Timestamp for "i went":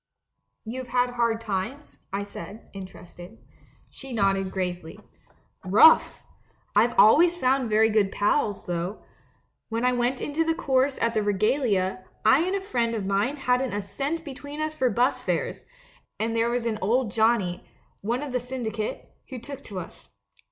9.85-10.19